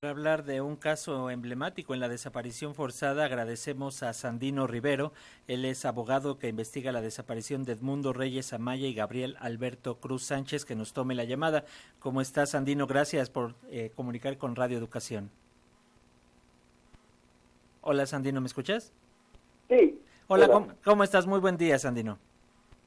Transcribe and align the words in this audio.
Para 0.00 0.12
hablar 0.12 0.44
de 0.44 0.60
un 0.60 0.76
caso 0.76 1.28
emblemático 1.28 1.92
en 1.92 1.98
la 1.98 2.08
desaparición 2.08 2.76
forzada, 2.76 3.24
agradecemos 3.24 4.04
a 4.04 4.12
Sandino 4.12 4.68
Rivero. 4.68 5.12
Él 5.48 5.64
es 5.64 5.84
abogado 5.84 6.38
que 6.38 6.46
investiga 6.46 6.92
la 6.92 7.00
desaparición 7.00 7.64
de 7.64 7.72
Edmundo 7.72 8.12
Reyes 8.12 8.52
Amaya 8.52 8.86
y 8.86 8.94
Gabriel 8.94 9.34
Alberto 9.40 9.98
Cruz 9.98 10.22
Sánchez, 10.22 10.64
que 10.64 10.76
nos 10.76 10.92
tome 10.92 11.16
la 11.16 11.24
llamada. 11.24 11.64
¿Cómo 11.98 12.20
está, 12.20 12.46
Sandino? 12.46 12.86
Gracias 12.86 13.28
por 13.28 13.56
eh, 13.72 13.90
comunicar 13.96 14.38
con 14.38 14.54
Radio 14.54 14.78
Educación. 14.78 15.32
Hola, 17.80 18.06
Sandino, 18.06 18.40
¿me 18.40 18.46
escuchas? 18.46 18.92
Sí. 19.68 20.00
Hola, 20.28 20.46
¿cómo, 20.46 20.68
¿cómo, 20.84 21.02
estás? 21.02 21.26
Muy 21.26 21.40
buen 21.40 21.56
día, 21.56 21.76
Sandino. 21.76 22.20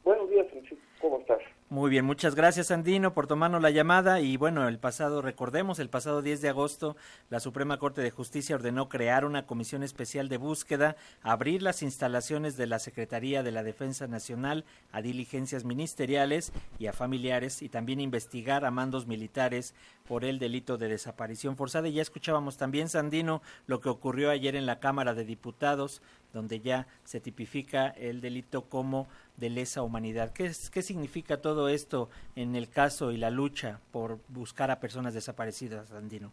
Buenos 0.05 0.29
días, 0.29 0.47
Francisco. 0.49 0.77
¿Cómo 1.01 1.19
estás? 1.19 1.41
Muy 1.71 1.89
bien, 1.89 2.03
muchas 2.03 2.35
gracias 2.35 2.69
Andino 2.69 3.13
por 3.13 3.27
tomarnos 3.27 3.61
la 3.61 3.69
llamada. 3.69 4.19
Y 4.19 4.35
bueno, 4.35 4.67
el 4.67 4.77
pasado, 4.77 5.21
recordemos, 5.21 5.79
el 5.79 5.89
pasado 5.89 6.21
10 6.21 6.41
de 6.41 6.49
agosto 6.49 6.97
la 7.29 7.39
Suprema 7.39 7.79
Corte 7.79 8.01
de 8.01 8.11
Justicia 8.11 8.57
ordenó 8.57 8.89
crear 8.89 9.23
una 9.23 9.45
comisión 9.45 9.81
especial 9.81 10.27
de 10.27 10.35
búsqueda, 10.35 10.97
abrir 11.21 11.61
las 11.61 11.81
instalaciones 11.81 12.57
de 12.57 12.67
la 12.67 12.77
Secretaría 12.77 13.41
de 13.41 13.51
la 13.51 13.63
Defensa 13.63 14.05
Nacional 14.07 14.65
a 14.91 15.01
diligencias 15.01 15.63
ministeriales 15.63 16.51
y 16.77 16.87
a 16.87 16.91
familiares 16.91 17.61
y 17.61 17.69
también 17.69 18.01
investigar 18.01 18.65
a 18.65 18.71
mandos 18.71 19.07
militares 19.07 19.73
por 20.07 20.25
el 20.25 20.39
delito 20.39 20.77
de 20.77 20.87
desaparición 20.87 21.55
forzada. 21.57 21.87
Y 21.87 21.93
ya 21.93 22.01
escuchábamos 22.01 22.57
también, 22.57 22.89
Sandino, 22.89 23.41
lo 23.67 23.81
que 23.81 23.89
ocurrió 23.89 24.29
ayer 24.29 24.55
en 24.55 24.65
la 24.65 24.79
Cámara 24.79 25.13
de 25.13 25.25
Diputados, 25.25 26.01
donde 26.33 26.59
ya 26.59 26.87
se 27.03 27.19
tipifica 27.19 27.87
el 27.89 28.21
delito 28.21 28.63
como 28.63 29.07
de 29.37 29.49
lesa 29.49 29.81
humanidad. 29.81 30.33
¿Qué, 30.33 30.45
es, 30.45 30.69
¿Qué 30.69 30.81
significa 30.81 31.41
todo 31.41 31.69
esto 31.69 32.09
en 32.35 32.55
el 32.55 32.69
caso 32.69 33.11
y 33.11 33.17
la 33.17 33.29
lucha 33.29 33.79
por 33.91 34.19
buscar 34.27 34.71
a 34.71 34.79
personas 34.79 35.13
desaparecidas, 35.13 35.91
Andino? 35.91 36.31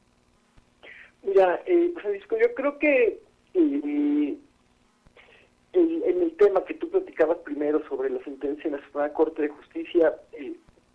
Mira, 1.22 1.60
eh, 1.66 1.92
Francisco, 2.00 2.36
yo 2.40 2.54
creo 2.54 2.78
que 2.78 3.20
eh, 3.54 4.38
en 5.72 6.22
el 6.22 6.32
tema 6.36 6.64
que 6.64 6.74
tú 6.74 6.88
platicabas 6.90 7.38
primero 7.38 7.86
sobre 7.88 8.10
la 8.10 8.22
sentencia 8.24 8.64
en 8.66 8.72
la 8.72 8.84
Suprema 8.84 9.12
Corte 9.12 9.42
de 9.42 9.48
Justicia, 9.48 10.14
eh, 10.32 10.54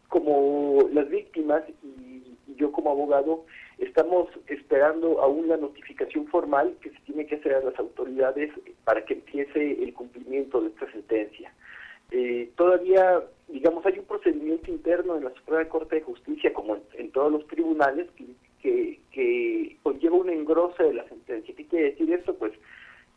como 0.09 0.89
las 0.92 1.09
víctimas 1.09 1.64
y, 1.83 2.33
yo 2.56 2.72
como 2.72 2.92
abogado, 2.92 3.46
estamos 3.78 4.30
esperando 4.48 5.22
aún 5.22 5.48
la 5.48 5.58
notificación 5.58 6.28
formal 6.28 6.76
que 6.82 6.90
se 6.90 7.00
tiene 7.06 7.26
que 7.26 7.36
hacer 7.36 7.54
a 7.56 7.62
las 7.62 7.78
autoridades 7.80 8.52
para 8.84 9.04
que 9.06 9.16
empiece 9.16 9.84
el 9.84 9.94
cumplimiento 9.94 10.62
de 10.62 10.70
esta 10.70 10.92
sentencia. 10.92 11.54
Eh, 12.12 12.52
todavía, 12.56 13.23
digamos, 13.48 13.84
hay 13.86 13.98
un 13.98 14.06
procedimiento 14.06 14.70
interno 14.70 15.18
en 15.18 15.23
la 15.23 15.34
Suprema 15.34 15.68
Corte 15.68 15.95
de 15.95 16.02
Justicia, 16.02 16.54
como 16.54 16.78
en, 16.94 17.12
todos 17.12 17.32
los 17.32 17.48
tribunales, 17.48 18.08
que, 18.62 19.00
que, 19.12 19.78
conlleva 19.82 20.17
un 20.17 20.30
engrose 20.30 20.84
de 20.84 20.94
la 20.94 21.08
sentencia. 21.10 21.56
¿Qué 21.56 21.66
quiere 21.66 21.92
decir 21.92 22.14
esto? 22.14 22.36
Pues 22.36 22.54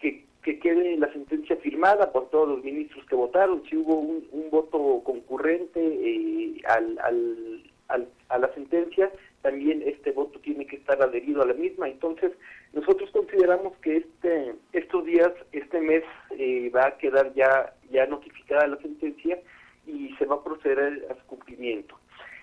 que, 0.01 0.25
que 0.43 0.59
quede 0.59 0.97
la 0.97 1.13
sentencia 1.13 1.57
firmada 1.57 2.11
por 2.11 2.31
todos 2.31 2.49
los 2.49 2.65
ministros 2.65 3.05
que 3.07 3.15
votaron, 3.15 3.63
si 3.69 3.77
hubo 3.77 3.97
un, 3.97 4.27
un 4.33 4.51
voto 4.51 5.03
concurrente 5.05 5.81
eh, 5.81 6.63
al, 6.67 6.99
al, 7.01 7.63
al, 7.89 8.09
a 8.29 8.39
la 8.39 8.53
sentencia, 8.55 9.11
también 9.43 9.83
este 9.87 10.13
voto 10.13 10.39
tiene 10.41 10.67
que 10.67 10.77
estar 10.77 11.01
adherido 11.01 11.43
a 11.43 11.47
la 11.47 11.55
misma. 11.55 11.89
Entonces, 11.89 12.33
nosotros 12.73 13.11
consideramos 13.11 13.77
que 13.79 13.99
este 13.99 14.55
estos 14.73 15.05
días, 15.05 15.33
este 15.53 15.81
mes, 15.81 16.03
eh, 16.39 16.71
va 16.71 16.87
a 16.87 16.97
quedar 16.99 17.33
ya 17.35 17.75
ya 17.91 18.07
notificada 18.07 18.67
la 18.67 18.79
sentencia 18.79 19.39
y 19.87 20.15
se 20.19 20.27
va 20.27 20.37
a 20.37 20.45
proceder 20.45 21.07
a 21.11 21.15
su 21.15 21.27
cumplimiento. 21.27 21.99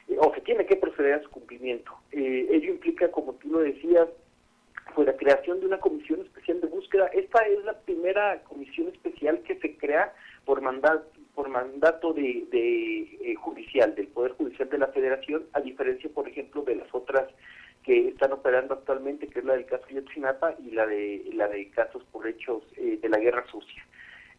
Eh, 0.08 0.18
o 0.18 0.34
se 0.34 0.42
tiene 0.42 0.66
que 0.66 0.76
proceder 0.76 1.16
a 1.16 1.24
su 1.24 1.30
cumplimiento. 1.30 1.92
Eh, 2.12 2.48
ello 2.52 2.72
implica, 2.72 3.12
como 3.12 3.34
tú 3.34 3.50
lo 3.50 3.60
decías, 3.60 4.08
fue 4.96 5.06
la 5.06 5.18
creación 5.18 5.60
de 5.60 5.66
una 5.66 5.80
comisión 5.80 6.22
especial 6.22 6.62
de 6.62 6.68
búsqueda. 6.68 7.08
Esta 7.08 7.42
es 7.48 7.64
la 7.64 7.78
primera 7.80 8.42
comisión 8.44 8.88
especial 8.90 9.42
que 9.44 9.56
se 9.60 9.76
crea 9.78 10.14
por 10.46 10.62
mandato 10.62 11.13
por 11.36 11.50
mandato 11.50 12.14
de, 12.14 12.46
de 12.52 13.02
eh, 13.22 13.36
judicial 13.36 13.96
del 13.96 14.08
poder 14.08 14.34
judicial 14.34 14.70
de 14.70 14.78
la 14.78 14.88
Federación, 14.88 15.46
a 15.54 15.62
diferencia, 15.62 16.10
por 16.14 16.28
ejemplo, 16.28 16.62
de 16.62 16.76
las 16.76 16.94
otras 16.94 17.28
que 17.84 18.10
están 18.10 18.32
operando 18.32 18.76
actualmente, 18.76 19.28
que 19.28 19.40
es 19.40 19.46
la 19.46 19.54
del 19.54 19.66
caso 19.66 19.86
Yotzinapa 19.90 20.56
y 20.64 20.72
la 20.72 20.86
de 20.86 21.26
la 21.34 21.48
de 21.48 21.70
casos 21.72 22.04
por 22.12 22.28
hechos 22.28 22.64
eh, 22.78 22.98
de 23.02 23.10
la 23.10 23.18
guerra 23.18 23.46
sucia. 23.52 23.86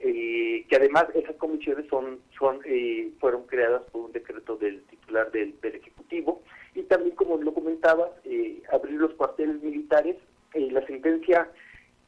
Eh, 0.01 0.67
que 0.69 0.77
además 0.77 1.07
esas 1.15 1.37
comisiones 1.37 1.87
son 1.89 2.21
son 2.39 2.61
eh, 2.65 3.11
fueron 3.21 3.47
creadas 3.47 3.83
por 3.93 4.07
un 4.07 4.13
decreto 4.13 4.57
del 4.57 4.83
titular 4.85 5.31
del, 5.31 5.59
del 5.61 5.77
ejecutivo 5.77 6.43
y 6.75 6.83
también 6.83 7.15
como 7.15 7.37
lo 7.37 7.55
comentaba 7.55 8.11
eh, 8.25 8.61
abrir 8.73 8.95
los 8.95 9.15
cuarteles 9.15 9.63
militares 9.63 10.17
la 10.53 10.85
sentencia 10.87 11.49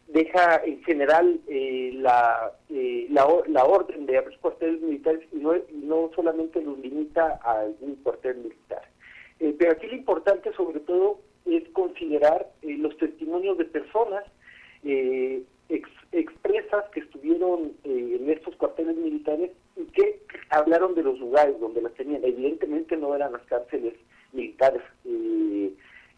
deja 0.08 0.62
en 0.64 0.82
general 0.84 1.40
eh, 1.48 1.90
la, 1.94 2.52
eh, 2.86 3.06
la, 3.10 3.26
la, 3.48 3.64
orden 3.64 4.06
de 4.06 4.18
abrir 4.18 4.38
cuarteles 4.38 4.80
militares 4.80 5.26
no, 5.32 5.54
no 5.72 6.10
solamente 6.14 6.62
los 6.62 6.78
limita 6.78 7.40
a 7.42 7.60
algún 7.60 7.96
cuartel 7.96 8.36
militar. 8.36 8.82
Eh, 9.40 9.54
pero 9.58 9.72
aquí 9.72 9.86
lo 9.86 9.96
importante 9.96 10.52
sobre 10.52 10.80
todo 10.80 11.20
es 11.44 11.68
considerar 11.70 12.50
los 12.62 12.96
testimonios 12.96 13.58
de 13.58 13.64
personas 13.64 14.24
ex, 14.82 15.88
expresas 16.12 16.84
que 16.92 17.00
estuvieron 17.00 17.72
en 17.84 18.30
estos 18.30 18.54
cuarteles 18.56 18.96
militares 18.96 19.50
y 19.76 19.84
que 19.86 20.20
hablaron 20.50 20.94
de 20.94 21.02
los 21.02 21.18
lugares 21.18 21.58
donde 21.60 21.82
las 21.82 21.94
tenían. 21.94 22.24
Evidentemente 22.24 22.96
no 22.96 23.14
eran 23.14 23.32
las 23.32 23.42
cárceles 23.42 23.94
militares 24.32 24.82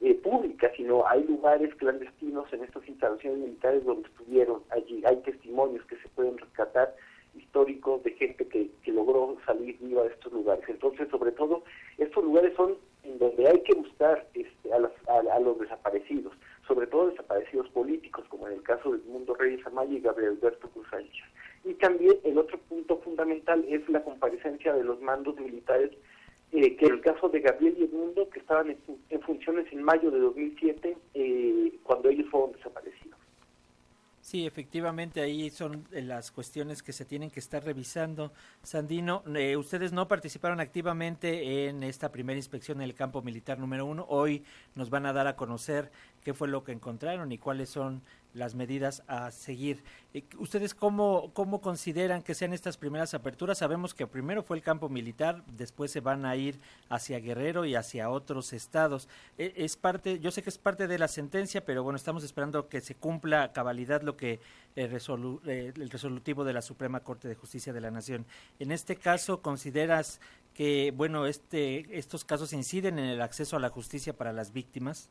eh, 0.00 0.14
públicas, 0.14 0.72
sino 0.76 1.06
hay 1.06 1.24
lugares 1.24 1.74
clandestinos 1.76 2.52
en 2.52 2.64
estas 2.64 2.86
instalaciones 2.88 3.40
militares 3.40 3.84
donde 3.84 4.08
estuvieron 4.08 4.62
allí. 4.70 5.02
Hay 5.04 5.16
testimonios 5.18 5.84
que 5.86 5.96
se 5.96 6.08
pueden 6.10 6.38
rescatar 6.38 6.94
históricos 7.36 8.02
de 8.04 8.12
gente 8.12 8.46
que, 8.46 8.70
que 8.82 8.92
logró 8.92 9.36
salir 9.46 9.76
viva 9.80 10.02
de 10.04 10.10
estos 10.10 10.32
lugares. 10.32 10.64
Entonces, 10.68 11.08
sobre 11.10 11.32
todo, 11.32 11.62
estos 11.98 12.24
lugares 12.24 12.54
son 12.56 12.76
donde 13.18 13.48
hay 13.48 13.60
que 13.62 13.74
buscar 13.74 14.26
este, 14.34 14.72
a, 14.72 14.78
las, 14.78 14.92
a, 15.08 15.40
los 15.40 15.58
desaparecidos, 15.58 16.32
sobre 16.66 16.86
todo 16.86 17.10
desaparecidos 17.10 17.68
políticos, 17.70 18.24
como 18.28 18.46
en 18.48 18.54
el 18.54 18.62
caso 18.62 18.92
del 18.92 19.02
Mundo 19.04 19.34
Reyes 19.34 19.66
Amaya 19.66 19.92
y 19.92 20.00
Gabriel 20.00 20.36
Alberto 20.40 20.68
Cruz. 20.70 20.86
Y 21.64 21.74
también 21.74 22.16
el 22.24 22.38
otro 22.38 22.58
punto 22.68 22.98
fundamental 22.98 23.64
es 23.68 23.88
la 23.88 24.02
comparecencia 24.02 24.74
de 24.74 24.84
los 24.84 25.00
mandos 25.00 25.36
militares 25.38 25.90
eh, 26.52 26.76
que 26.76 26.86
el 26.86 27.00
caso 27.00 27.28
de 27.28 27.40
Gabriel 27.40 27.76
y 27.78 27.84
Edmundo, 27.84 28.28
que 28.30 28.38
estaban 28.40 28.70
en, 28.70 29.20
funciones 29.22 29.70
en 29.72 29.82
mayo 29.82 30.10
de 30.10 30.18
2007, 30.18 30.96
eh, 31.14 31.78
cuando 31.82 32.08
ellos 32.08 32.26
fueron 32.30 32.52
desaparecidos. 32.52 33.18
Sí, 34.28 34.46
efectivamente, 34.46 35.22
ahí 35.22 35.48
son 35.48 35.86
las 35.90 36.30
cuestiones 36.30 36.82
que 36.82 36.92
se 36.92 37.06
tienen 37.06 37.30
que 37.30 37.40
estar 37.40 37.64
revisando. 37.64 38.30
Sandino, 38.62 39.22
eh, 39.34 39.56
ustedes 39.56 39.92
no 39.92 40.06
participaron 40.06 40.60
activamente 40.60 41.66
en 41.66 41.82
esta 41.82 42.12
primera 42.12 42.36
inspección 42.36 42.78
en 42.78 42.84
el 42.84 42.94
campo 42.94 43.22
militar 43.22 43.58
número 43.58 43.86
uno. 43.86 44.04
Hoy 44.06 44.44
nos 44.74 44.90
van 44.90 45.06
a 45.06 45.14
dar 45.14 45.28
a 45.28 45.36
conocer 45.36 45.90
qué 46.22 46.34
fue 46.34 46.48
lo 46.48 46.62
que 46.62 46.72
encontraron 46.72 47.32
y 47.32 47.38
cuáles 47.38 47.70
son 47.70 48.02
las 48.38 48.54
medidas 48.54 49.02
a 49.06 49.30
seguir. 49.30 49.82
Eh, 50.14 50.24
¿Ustedes 50.38 50.74
cómo, 50.74 51.30
cómo 51.34 51.60
consideran 51.60 52.22
que 52.22 52.34
sean 52.34 52.52
estas 52.52 52.76
primeras 52.76 53.12
aperturas? 53.14 53.58
Sabemos 53.58 53.94
que 53.94 54.06
primero 54.06 54.42
fue 54.42 54.56
el 54.56 54.62
campo 54.62 54.88
militar, 54.88 55.44
después 55.56 55.90
se 55.90 56.00
van 56.00 56.24
a 56.24 56.36
ir 56.36 56.58
hacia 56.88 57.18
Guerrero 57.18 57.64
y 57.64 57.74
hacia 57.74 58.10
otros 58.10 58.52
estados. 58.52 59.08
Eh, 59.36 59.52
es 59.56 59.76
parte, 59.76 60.20
yo 60.20 60.30
sé 60.30 60.42
que 60.42 60.50
es 60.50 60.58
parte 60.58 60.86
de 60.86 60.98
la 60.98 61.08
sentencia, 61.08 61.64
pero 61.64 61.82
bueno, 61.82 61.96
estamos 61.96 62.24
esperando 62.24 62.68
que 62.68 62.80
se 62.80 62.94
cumpla 62.94 63.42
a 63.42 63.52
cabalidad 63.52 64.02
lo 64.02 64.16
que 64.16 64.40
eh, 64.76 64.86
resolu 64.86 65.40
eh, 65.46 65.72
el 65.74 65.90
resolutivo 65.90 66.44
de 66.44 66.52
la 66.52 66.62
Suprema 66.62 67.00
Corte 67.00 67.26
de 67.26 67.34
Justicia 67.34 67.72
de 67.72 67.80
la 67.80 67.90
Nación. 67.90 68.26
En 68.58 68.70
este 68.70 68.96
caso, 68.96 69.42
¿consideras 69.42 70.20
que 70.54 70.92
bueno, 70.96 71.26
este, 71.26 71.98
estos 71.98 72.24
casos 72.24 72.52
inciden 72.52 72.98
en 72.98 73.06
el 73.06 73.20
acceso 73.20 73.56
a 73.56 73.60
la 73.60 73.70
justicia 73.70 74.12
para 74.12 74.32
las 74.32 74.52
víctimas? 74.52 75.08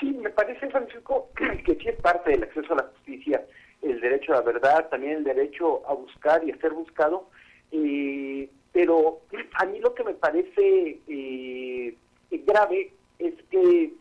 Sí, 0.00 0.12
me 0.12 0.30
parece, 0.30 0.68
Francisco, 0.70 1.28
que 1.64 1.74
sí 1.74 1.88
es 1.88 2.00
parte 2.00 2.30
del 2.30 2.42
acceso 2.42 2.72
a 2.72 2.76
la 2.76 2.90
justicia, 2.94 3.44
el 3.82 4.00
derecho 4.00 4.32
a 4.32 4.36
la 4.36 4.42
verdad, 4.42 4.88
también 4.88 5.18
el 5.18 5.24
derecho 5.24 5.86
a 5.86 5.94
buscar 5.94 6.42
y 6.44 6.50
a 6.50 6.56
ser 6.58 6.72
buscado, 6.72 7.28
eh, 7.70 8.48
pero 8.72 9.20
a 9.54 9.66
mí 9.66 9.78
lo 9.80 9.94
que 9.94 10.04
me 10.04 10.14
parece 10.14 10.98
eh, 11.06 11.94
grave 12.30 12.92
es 13.18 13.34
que 13.50 13.92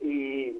eh, 0.00 0.56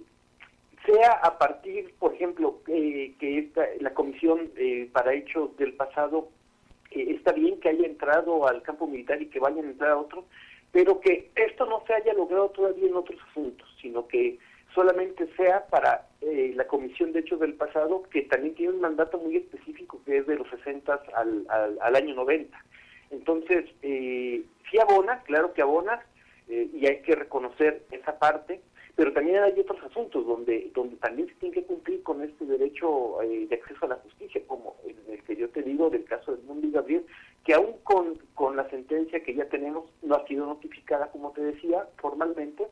sea 0.86 1.12
a 1.22 1.38
partir, 1.38 1.94
por 1.98 2.14
ejemplo, 2.14 2.60
eh, 2.66 3.14
que 3.18 3.38
esta, 3.38 3.62
la 3.80 3.94
Comisión 3.94 4.50
eh, 4.56 4.88
para 4.92 5.14
Hechos 5.14 5.56
del 5.56 5.74
Pasado 5.74 6.28
está 6.90 7.32
bien 7.32 7.58
que 7.60 7.70
haya 7.70 7.86
entrado 7.86 8.46
al 8.46 8.62
campo 8.62 8.86
militar 8.86 9.22
y 9.22 9.26
que 9.30 9.40
vayan 9.40 9.64
a 9.64 9.70
entrar 9.70 9.92
a 9.92 9.98
otro, 9.98 10.26
pero 10.72 11.00
que 11.00 11.30
esto 11.34 11.64
no 11.64 11.82
se 11.86 11.94
haya 11.94 12.12
logrado 12.12 12.50
todavía 12.50 12.86
en 12.86 12.96
otros 12.96 13.18
asuntos, 13.30 13.66
sino 13.80 14.06
que 14.06 14.38
solamente 14.74 15.28
sea 15.36 15.66
para 15.66 16.08
eh, 16.20 16.52
la 16.54 16.66
Comisión 16.66 17.12
de 17.12 17.20
Hechos 17.20 17.40
del 17.40 17.54
Pasado, 17.54 18.02
que 18.04 18.22
también 18.22 18.54
tiene 18.54 18.74
un 18.74 18.80
mandato 18.80 19.18
muy 19.18 19.36
específico 19.36 20.00
que 20.04 20.18
es 20.18 20.26
de 20.26 20.36
los 20.36 20.48
60 20.50 21.02
al, 21.14 21.46
al, 21.48 21.78
al 21.80 21.96
año 21.96 22.14
90. 22.14 22.56
Entonces, 23.10 23.66
eh, 23.82 24.42
sí 24.70 24.78
abona, 24.78 25.22
claro 25.24 25.52
que 25.52 25.62
abona, 25.62 26.00
eh, 26.48 26.68
y 26.72 26.86
hay 26.86 27.02
que 27.02 27.14
reconocer 27.14 27.84
esa 27.90 28.18
parte, 28.18 28.60
pero 28.96 29.12
también 29.12 29.42
hay 29.42 29.58
otros 29.58 29.82
asuntos 29.84 30.26
donde 30.26 30.70
donde 30.74 30.96
también 30.96 31.28
se 31.28 31.34
tiene 31.36 31.54
que 31.54 31.64
cumplir 31.64 32.02
con 32.02 32.22
este 32.22 32.44
derecho 32.44 33.22
eh, 33.22 33.46
de 33.48 33.54
acceso 33.54 33.86
a 33.86 33.88
la 33.88 33.96
justicia, 33.96 34.42
como 34.46 34.76
en 34.84 35.14
el 35.14 35.22
que 35.22 35.36
yo 35.36 35.48
te 35.50 35.62
digo 35.62 35.88
del 35.88 36.04
caso 36.04 36.34
del 36.34 36.44
Mundo 36.44 36.66
y 36.66 36.72
Gabriel, 36.72 37.06
que 37.44 37.54
aún 37.54 37.76
con, 37.84 38.18
con 38.34 38.56
la 38.56 38.68
sentencia 38.70 39.22
que 39.22 39.34
ya 39.34 39.48
tenemos 39.48 39.90
no 40.02 40.16
ha 40.16 40.26
sido 40.26 40.46
notificada, 40.46 41.10
como 41.10 41.32
te 41.32 41.42
decía, 41.42 41.86
formalmente, 41.98 42.66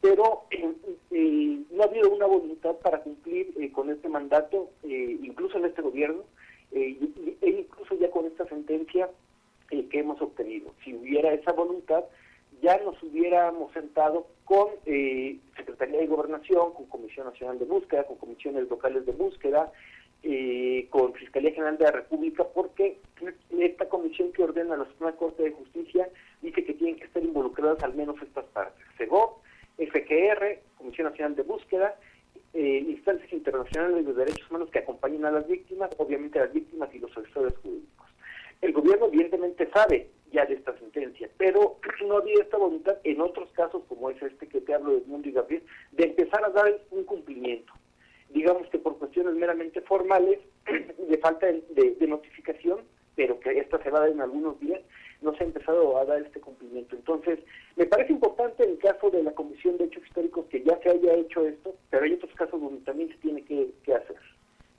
pero 0.00 0.44
eh, 0.50 0.74
no 1.12 1.82
ha 1.82 1.86
habido 1.86 2.10
una 2.10 2.26
voluntad 2.26 2.76
para 2.76 3.02
cumplir 3.02 3.70
con 3.72 3.90
este 3.90 4.08
mandato, 4.08 4.70
incluso 4.82 5.58
en 5.58 5.66
este 5.66 5.82
gobierno, 5.82 6.24
e 6.72 6.96
incluso 7.42 7.94
ya 7.96 8.10
con 8.10 8.26
esta 8.26 8.46
sentencia 8.46 9.10
que 9.68 9.98
hemos 9.98 10.20
obtenido. 10.20 10.72
Si 10.84 10.94
hubiera 10.94 11.32
esa 11.32 11.52
voluntad, 11.52 12.04
ya 12.62 12.78
nos 12.78 13.02
hubiéramos 13.02 13.72
sentado 13.72 14.26
con 14.44 14.68
eh, 14.86 15.38
Secretaría 15.56 15.98
de 15.98 16.06
Gobernación, 16.06 16.72
con 16.72 16.86
Comisión 16.86 17.26
Nacional 17.26 17.58
de 17.58 17.64
Búsqueda, 17.64 18.04
con 18.04 18.16
comisiones 18.16 18.68
locales 18.68 19.04
de 19.04 19.12
búsqueda, 19.12 19.72
eh, 20.22 20.86
con 20.90 21.12
Fiscalía 21.14 21.50
General 21.50 21.76
de 21.76 21.84
la 21.84 21.90
República, 21.90 22.44
porque 22.44 23.00
esta 23.58 23.88
comisión 23.88 24.32
que 24.32 24.44
ordena 24.44 24.76
la 24.76 24.84
Suprema 24.84 25.16
Corte 25.16 25.42
de 25.42 25.50
Justicia 25.50 26.08
dice 26.40 26.64
que 26.64 26.74
tienen 26.74 26.96
que 26.96 27.06
estar 27.06 27.22
involucradas 27.22 27.82
al 27.82 27.94
menos 27.94 28.16
estas 28.22 28.44
partes. 28.46 28.84
CEGOP, 28.96 29.41
FGR, 29.86 30.60
Comisión 30.76 31.08
Nacional 31.08 31.36
de 31.36 31.42
Búsqueda, 31.42 31.96
eh, 32.54 32.84
instancias 32.86 33.32
internacionales 33.32 34.04
de 34.04 34.12
derechos 34.12 34.50
humanos 34.50 34.70
que 34.70 34.80
acompañen 34.80 35.24
a 35.24 35.30
las 35.30 35.46
víctimas, 35.46 35.90
obviamente 35.98 36.38
las 36.38 36.52
víctimas 36.52 36.94
y 36.94 36.98
los 36.98 37.16
asesores 37.16 37.56
jurídicos. 37.58 38.06
El 38.60 38.72
gobierno 38.72 39.06
evidentemente 39.06 39.68
sabe 39.72 40.08
ya 40.32 40.46
de 40.46 40.54
esta 40.54 40.76
sentencia, 40.78 41.28
pero 41.36 41.78
no 42.06 42.18
había 42.18 42.42
esta 42.42 42.56
voluntad 42.56 42.96
en 43.04 43.20
otros 43.20 43.50
casos, 43.52 43.82
como 43.88 44.10
es 44.10 44.20
este 44.22 44.48
que 44.48 44.60
te 44.60 44.74
hablo 44.74 44.94
de 44.94 45.06
Mundo 45.06 45.28
y 45.28 45.32
Gabriel, 45.32 45.62
de 45.92 46.04
empezar 46.04 46.44
a 46.44 46.50
dar 46.50 46.80
un 46.90 47.04
cumplimiento. 47.04 47.72
Digamos 48.30 48.68
que 48.68 48.78
por 48.78 48.98
cuestiones 48.98 49.34
meramente 49.34 49.80
formales, 49.82 50.38
de 51.08 51.18
falta 51.18 51.46
de, 51.46 52.06
notificación, 52.06 52.80
pero 53.14 53.38
que 53.40 53.58
esta 53.58 53.82
se 53.82 53.90
va 53.90 53.98
a 53.98 54.00
dar 54.02 54.10
en 54.10 54.20
algunos 54.20 54.58
días, 54.60 54.80
no 55.22 55.34
se 55.34 55.44
ha 55.44 55.46
empezado 55.46 55.96
a 55.98 56.04
dar 56.04 56.22
este 56.22 56.40
cumplimiento. 56.40 56.96
Entonces, 56.96 57.38
me 57.76 57.86
parece 57.86 58.12
importante 58.12 58.64
el 58.64 58.78
caso 58.78 59.10
de 59.10 59.22
la 59.22 59.32
Comisión 59.32 59.76
de 59.78 59.84
Hechos 59.84 60.04
Históricos 60.04 60.46
que 60.46 60.62
ya 60.62 60.78
se 60.82 60.90
haya 60.90 61.14
hecho 61.14 61.46
esto, 61.46 61.74
pero 61.90 62.04
hay 62.04 62.14
otros 62.14 62.32
casos 62.34 62.60
donde 62.60 62.80
también 62.82 63.08
se 63.10 63.16
tiene 63.16 63.42
que 63.44 63.94
hacer. 63.94 64.16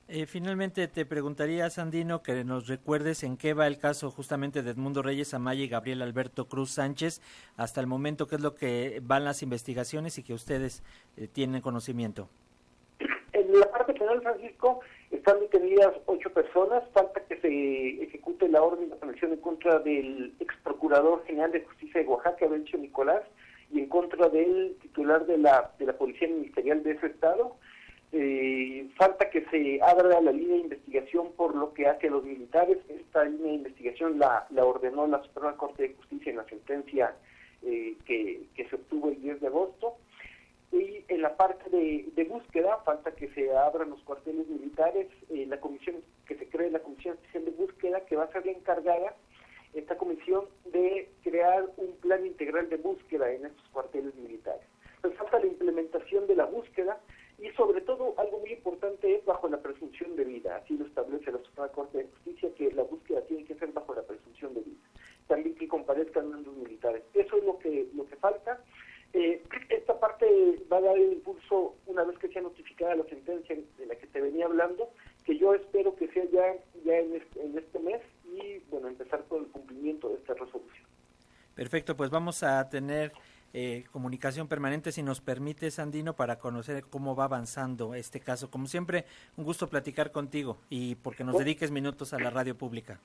Eh, 0.10 0.25
finalmente 0.25 0.88
te 0.88 1.06
preguntaría, 1.06 1.69
Sandino, 1.69 2.22
que 2.22 2.44
nos 2.44 2.68
recuerdes 2.68 3.24
en 3.24 3.38
qué 3.38 3.54
va 3.54 3.68
el 3.68 3.80
caso 3.80 4.12
justamente 4.12 4.62
de 4.62 4.69
Edmundo 4.69 5.01
Reyes 5.01 5.34
Amaya 5.34 5.63
y 5.63 5.68
Gabriel 5.68 6.01
Alberto 6.01 6.48
Cruz 6.48 6.72
Sánchez 6.72 7.22
hasta 7.56 7.80
el 7.80 7.88
momento, 7.88 8.28
qué 8.28 8.36
es 8.36 8.42
lo 8.42 8.54
que 8.54 9.00
van 9.01 9.24
las 9.24 9.42
investigaciones 9.42 10.18
y 10.18 10.24
que 10.24 10.34
ustedes 10.34 10.84
eh, 11.18 11.28
tienen 11.28 11.62
conocimiento. 11.62 12.30
En 13.31 13.60
la 13.60 13.72
parte 13.72 13.94
penal, 13.94 14.22
Francisco, 14.22 14.81
están 15.25 15.40
detenidas 15.40 15.94
ocho 16.06 16.30
personas. 16.31 16.84
Falta 16.94 17.22
que 17.22 17.38
se 17.38 18.04
ejecute 18.04 18.50
la 18.50 18.62
orden 18.62 18.90
de 18.90 18.96
aprehensión 18.96 19.31
en 19.31 19.40
contra 19.40 19.80
del 19.80 20.34
ex 20.42 20.54
procurador 20.64 21.24
general 21.25 21.54
de 21.54 21.62
justicia 21.62 22.02
de 22.02 22.08
Oaxaca, 22.08 22.46
Bencho 22.46 22.78
Nicolás, 22.78 23.24
y 23.72 23.80
en 23.80 23.88
contra 23.88 24.28
del 24.28 24.75
titular 24.81 25.25
de 25.25 25.38
la, 25.38 25.72
de 25.80 25.86
la 25.86 25.94
Policía 25.94 26.28
Ministerial 26.28 26.84
de 26.84 26.92
ese 26.92 27.08
estado. 27.08 27.56
Eh, 28.12 28.90
falta 28.98 29.30
que 29.30 29.46
se 29.46 29.80
abra 29.81 30.20
la 30.20 30.34
línea 30.34 30.58
de 30.58 30.64
investigación 30.64 31.31
por 31.38 31.56
lo 31.56 31.74
que 31.74 31.88
hace 31.88 32.08
a 32.08 32.12
los 32.12 32.25
militares. 32.25 32.80
Esta 32.90 33.24
línea 33.24 33.48
de 33.48 33.58
investigación 33.60 34.20
la, 34.20 34.46
ordenó 34.58 35.08
la 35.08 35.24
Suprema 35.24 35.56
Corte 35.56 35.84
de 35.84 35.94
Justicia 35.96 36.31
en 36.31 36.38
la 36.38 36.46
sentencia 36.50 37.16
eh, 37.62 37.96
que, 38.06 38.46
se 38.70 38.75
obtuvo 38.75 39.08
el 39.08 39.22
10 39.22 39.40
de 39.40 39.48
agosto. 39.48 39.96
De, 41.83 42.24
búsqueda, 42.24 42.77
falta 42.85 43.12
que 43.13 43.27
se 43.33 43.51
abran 43.51 43.89
los 43.89 44.01
cuarteles 44.03 44.47
militares, 44.47 45.07
eh, 45.30 45.45
la 45.45 45.59
comisión, 45.59 45.97
que 46.25 46.35
se 46.35 46.47
cree 46.47 46.71
la 46.71 46.80
Comisión 46.80 47.15
Especial 47.15 47.44
de 47.44 47.51
Búsqueda, 47.51 48.06
que 48.06 48.15
va 48.15 48.24
a 48.24 48.31
ser 48.31 48.45
la 48.45 48.53
encargada, 48.53 49.15
esta 49.74 49.97
comisión, 49.97 50.45
de 50.71 51.09
crear 51.24 51.65
un 51.75 51.91
plan 51.97 52.25
integral 52.25 52.69
de 52.69 52.77
búsqueda 52.77 53.30
en 53.31 53.47
estos 53.47 53.68
cuarteles 53.69 54.15
militares. 54.15 54.65
Falta 55.18 55.39
la 55.39 55.47
implementación 55.47 56.25
de 56.27 56.38
la 56.38 56.45
búsqueda, 56.45 57.01
y 57.38 57.50
sobre 57.51 57.81
todo 57.81 58.13
algo 58.18 58.39
muy 58.39 58.53
importante 58.53 59.15
es 59.15 59.25
bajo 59.25 59.50
la 59.50 59.62
presunción 59.62 60.15
de 60.15 60.24
vida, 60.24 60.56
así 60.56 60.77
lo 60.77 60.86
establece 60.86 61.33
la 61.33 61.39
Suprema 61.39 61.68
Corte 61.69 61.97
de 61.97 62.06
Justicia, 62.06 62.50
que 62.56 62.71
la 62.71 62.83
búsqueda 62.83 63.21
tiene 63.24 63.44
que 63.44 63.56
ser 63.56 63.74
bajo 63.74 63.94
la 63.94 64.03
presunción 64.03 64.53
de 64.53 64.62
vida, 64.62 64.79
también 65.27 65.56
que 65.56 65.68
comparezcan 65.68 66.29
mandos 66.29 66.56
militares. 66.56 67.03
Eso 67.13 67.36
es 67.36 67.44
lo 67.44 67.59
que, 67.59 67.88
lo 67.94 68.06
que 68.06 68.15
falta. 68.15 68.62
Eh, 69.13 69.44
esta 69.69 70.00
parte 70.00 70.52
va 70.74 70.80
a 70.80 70.81
dar 70.81 70.98
el 70.98 71.14
impulso 71.14 71.75
una 71.86 72.04
vez 72.04 72.18
que 72.18 72.28
sea 72.30 72.42
notificada 72.42 72.96
la 72.96 73.06
sentencia 73.06 73.56
de 73.78 73.86
la 73.86 73.96
que 73.96 74.08
te 74.08 74.20
venía 74.20 74.46
hablando, 74.46 74.90
que 75.24 75.38
yo 75.38 75.54
espero 75.54 75.96
que 75.96 76.08
sea 76.08 76.25
ya, 76.31 76.56
ya 76.84 76.98
en, 76.98 77.16
este, 77.16 77.46
en 77.46 77.58
este 77.58 77.80
mes 77.80 78.02
y 78.25 78.60
bueno, 78.72 78.88
empezar 78.88 79.24
con 79.25 79.44
el 79.44 79.48
cumplimiento 79.52 80.10
de 80.10 80.16
esta 80.16 80.34
resolución. 80.34 80.86
Perfecto, 81.54 81.96
pues 81.96 82.10
vamos 82.10 82.42
a 82.42 82.68
tener 82.70 83.14
eh, 83.54 83.84
comunicación 83.92 84.48
permanente, 84.48 84.92
si 84.92 85.04
nos 85.04 85.22
permite, 85.22 85.70
Sandino, 85.70 86.16
para 86.16 86.40
conocer 86.40 86.86
cómo 86.90 87.16
va 87.16 87.25
avanzando 87.25 87.94
este 87.94 88.20
caso. 88.20 88.50
Como 88.50 88.66
siempre, 88.66 89.06
un 89.38 89.44
gusto 89.46 89.70
platicar 89.70 90.12
contigo 90.12 90.58
y 90.70 90.96
porque 90.96 91.24
nos 91.24 91.38
dediques 91.38 91.70
minutos 91.70 92.14
a 92.14 92.20
la 92.20 92.31
radio 92.31 92.58
pública. 92.58 93.00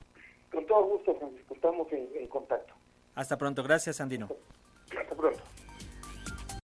Con 0.51 0.65
todo 0.65 0.83
gusto, 0.85 1.13
Francisco, 1.13 1.53
estamos 1.53 1.91
en, 1.93 2.09
en 2.15 2.27
contacto. 2.27 2.73
Hasta 3.13 3.37
pronto, 3.37 3.61
gracias, 3.61 3.97
Sandino. 3.97 4.27
Hasta 4.97 5.15
pronto. 5.15 5.39